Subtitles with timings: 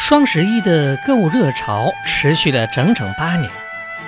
[0.00, 3.50] 双十一的购物热潮持续了整整八年，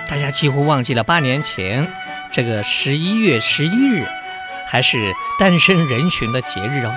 [0.07, 1.87] 大家几乎忘记了八年前
[2.31, 4.03] 这个十一月十一日
[4.65, 6.93] 还是单身人群的节日哦。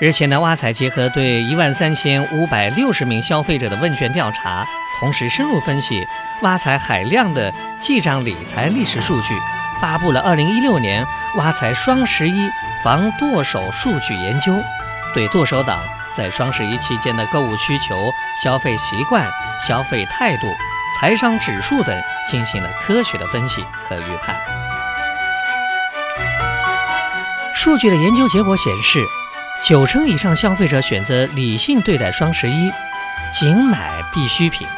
[0.00, 4.66] 日前呢挖财结合对一万三千五百六十名消费者的问卷调查，
[4.98, 6.04] 同时深入分析
[6.42, 9.32] 挖财海量的记账理财历史数据，
[9.80, 11.06] 发布了二零一六年
[11.36, 12.50] 挖财双十一
[12.82, 14.60] 防剁手数据研究，
[15.14, 15.78] 对剁手党
[16.12, 18.10] 在双十一期间的购物需求、
[18.42, 19.28] 消费习惯、
[19.60, 20.46] 消费态度、
[20.98, 24.36] 财商指数等进行了科学的分析和预判。
[27.54, 29.04] 数据的研究结果显示。
[29.62, 32.70] 九成以上消费者选择理性对待双十一，
[33.32, 34.68] 仅买必需品。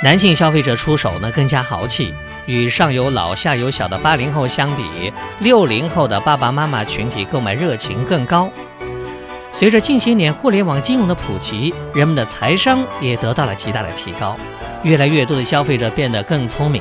[0.00, 2.14] 男性消费者出手呢更加豪气，
[2.46, 8.48] 与上有老下有小的八零后相比，六零后的爸爸妈妈群体购买热情更高。
[9.58, 14.36] 随着近些年互联网金融的普及，人们的财商也得到了极大的提高，
[14.84, 16.80] 越来越多的消费者变得更聪明。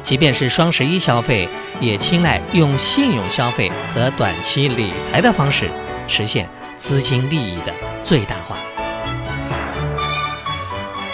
[0.00, 1.48] 即便是双十一消费，
[1.80, 5.68] 也青睐用信用消费和短期理财的方式。
[6.06, 8.56] 实现资金利益的最大化。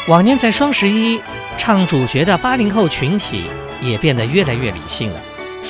[0.06, 1.18] 往年在双十一
[1.56, 3.46] 唱主角的八零后群体
[3.80, 5.20] 也变得越来越理性了。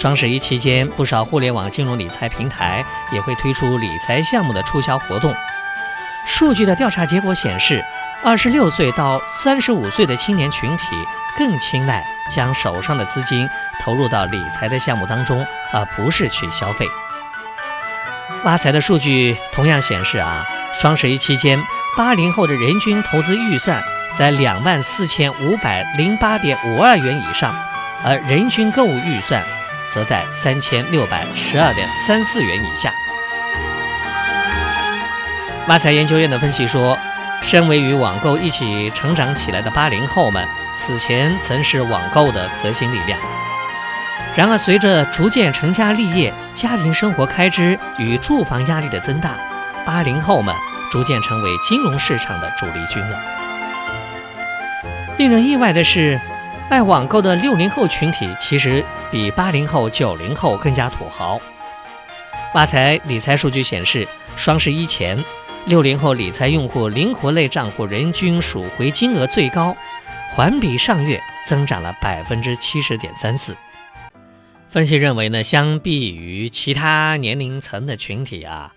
[0.00, 5.36] 双十一期间，不少互联网金融理财平台也会推出理财项目的促销活动。
[6.24, 7.84] 数据的调查结果显示，
[8.24, 10.86] 二十六岁到三十五岁的青年群体
[11.36, 13.46] 更青睐将手上的资金
[13.78, 16.86] 投入到理财的项目当中，而不是去消费。
[18.44, 21.62] 挖财的数据同样显示啊，双十一期间，
[21.94, 23.82] 八零后的人均投资预算
[24.14, 27.54] 在两万四千五百零八点五二元以上，
[28.02, 29.44] 而人均购物预算
[29.92, 32.92] 则在三千六百十二点三四元以下。
[35.68, 36.98] 挖财研究院的分析说，
[37.42, 43.18] 身为与网购一起成长起来的八零后们，此前曾是网购的核心力量。
[44.36, 49.36] 然而，随着逐渐成家立业、家庭生活开支与住房压力的增大，
[49.84, 50.54] 八零后们
[50.90, 53.18] 逐渐成为金融市场的主力军了。
[55.18, 56.20] 令人意外的是，
[56.70, 61.40] 爱网购的六零后群体其实比八零后、九零后更加土豪。
[62.54, 65.18] 挖财理财数据显示，双十一前，
[65.66, 69.76] 六零后理财用户灵活类账户人均赎回金额最高，
[70.30, 73.56] 环比上月增长了百分之七十点三四。
[74.68, 78.72] 分析认为呢，相比于其他年龄层的群体啊，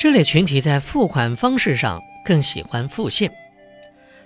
[0.00, 3.30] 这类群体在付款方式上更喜欢付现，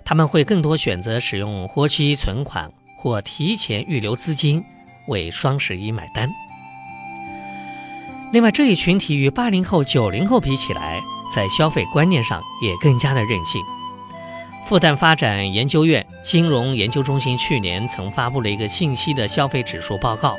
[0.05, 4.63] 他们会更多选择使用活期存款或提前预留资金
[5.07, 6.29] 为双十一买单。
[8.31, 11.01] 另外，这一群体与八零后、九零后比起来，
[11.33, 13.61] 在消费观念上也更加的任性。
[14.65, 20.37] 复旦发展研究院金融研究中心去年曾发布了一个信息的消费指数报告。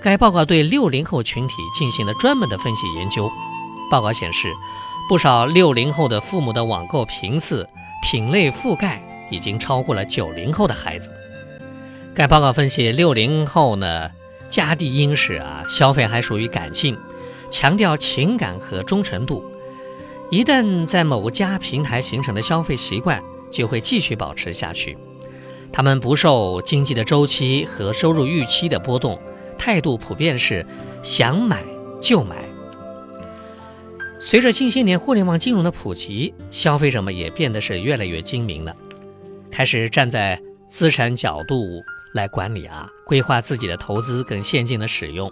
[0.00, 3.30] 该报告对六零后群体进行了专门的分析研究。
[3.90, 4.52] 报告显示，
[5.08, 7.68] 不少六零后的父母的网购频次、
[8.02, 11.10] 品类覆盖已经超过了九零后的孩子。
[12.14, 14.10] 该报告分析，六零后呢，
[14.50, 16.98] 家地殷实啊，消费还属于感性，
[17.50, 19.42] 强调情感和忠诚度。
[20.30, 24.98] 一旦在某家平台形成的消费习惯，就会继续保持下去。
[25.72, 29.18] 他们不受经济的周期和收入预期的波动。
[29.56, 30.66] 态度普遍是
[31.02, 31.62] 想买
[32.00, 32.51] 就买。
[34.24, 38.72] 随着近些年互联网金融的普及，消费者们也变得是越来越精明了，
[39.50, 41.82] 开始站在资产角度
[42.14, 45.30] 来管理啊，规划自己的投资跟现金的使用。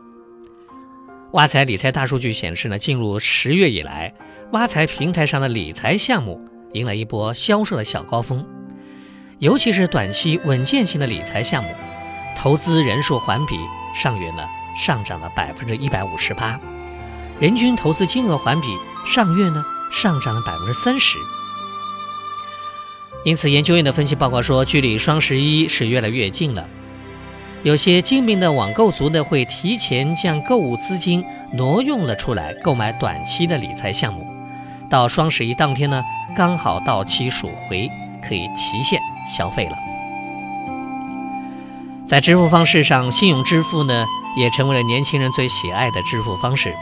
[1.35, 4.13] 挖财理财大数据显示呢，进入十月以来，
[4.51, 6.41] 挖财平台上的理财项目
[6.73, 8.45] 迎来一波销售的小高峰，
[9.39, 11.71] 尤其是短期稳健型的理财项目，
[12.37, 13.55] 投资人数环比。
[13.95, 14.45] 上月呢
[14.77, 16.61] 上涨了百分之一百五十八，
[17.41, 18.69] 人均投资金额环比
[19.07, 21.19] 上月呢上涨了百分之三十。
[23.25, 26.67] 因此，研究院的分析报告说，距离双十一是越来越近了。
[27.63, 31.25] 有些精明的网购族呢，会提前将购物资金
[31.55, 34.23] 挪用了出来，购买短期的理财项目。
[34.91, 36.03] 到双十一当天呢，
[36.37, 37.91] 刚好到期赎回，
[38.27, 39.73] 可以提现消费了。
[42.07, 44.05] 在支付方式上，信用支付呢
[44.37, 46.75] 也成为了年轻人最喜爱的支付方式。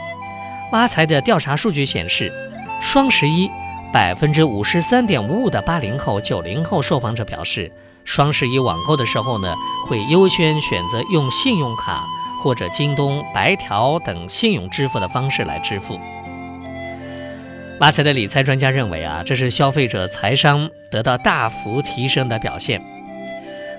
[0.71, 2.31] 挖财的调查数据显示，
[2.79, 3.49] 双十一
[3.91, 7.71] 百分之五十三点五五的八零后、九零后受访者表示，
[8.05, 9.55] 双十一网购的时候呢，
[9.87, 12.05] 会优先选择用信用卡
[12.43, 15.99] 或者京东白条等信用支付的方式来支付。
[17.79, 22.79] 挖财的理财专家认为啊，这是消费者财商得到大幅提升的表现。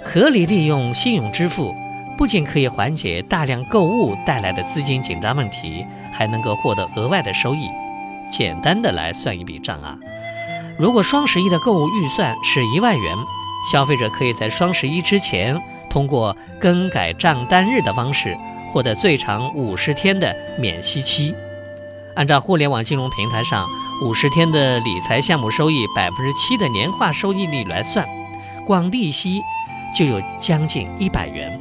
[0.03, 1.73] 合理利用信用支付，
[2.19, 5.87] 不仅可以缓解大量购物带来的资金紧张问题，
[6.21, 7.67] 还能够获得额外的收益。
[8.31, 9.97] 简单的来算一笔账啊，
[10.79, 13.17] 如果双十一的购物预算是一万元，
[13.73, 15.59] 消费者可以在双十一之前
[15.91, 18.37] 通过更改账单日的方式，
[18.71, 21.35] 获得最长五十天的免息期。
[22.15, 23.67] 按照互联网金融平台上
[24.03, 28.07] 五十天的理财项目收益百分之七的年化收益率来算，
[28.67, 29.41] 光利息
[29.97, 31.59] 就有将近一百元，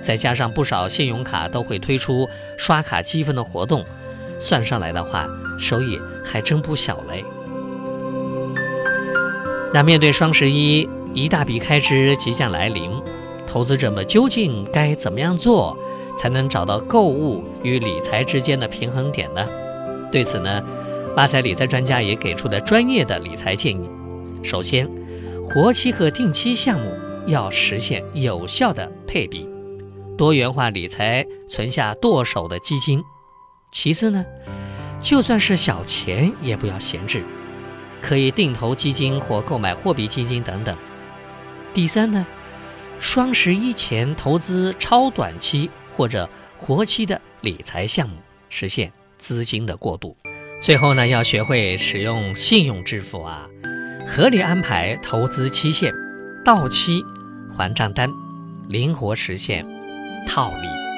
[0.00, 3.84] 再加上不少信用卡都会推出刷卡积分的活动，
[4.38, 5.28] 算上来的话。
[5.62, 7.22] 收益还真不小嘞。
[9.74, 12.90] 那面对双十一一大笔开支即将来临，
[13.46, 15.76] 投资者们究竟该怎么样做，
[16.16, 19.46] 才能找到购物与理财之间的平衡点呢？
[20.10, 20.64] 对此呢，
[21.14, 23.86] 发财理财专家也给出了专业的理财建议。
[24.42, 24.88] 首先，
[25.44, 26.90] 活期和定期项目
[27.26, 29.46] 要实现有效的配比，
[30.20, 33.02] 多元化理财，存下剁手的基金。
[33.72, 34.22] 其次呢？
[35.00, 37.24] 就算是小钱也不要闲置，
[38.02, 40.76] 可以定投基金或购买货币基金等等。
[41.72, 42.26] 第三呢，
[42.98, 48.16] 双十一前投资超短期或者活期的理财项目，
[48.50, 50.14] 实现资金的过渡。
[50.60, 53.48] 最后呢，要学会使用信用支付啊，
[54.06, 55.90] 合理安排投资期限，
[56.44, 57.02] 到期
[57.48, 58.10] 还账单，
[58.68, 59.64] 灵活实现
[60.26, 60.89] 套利。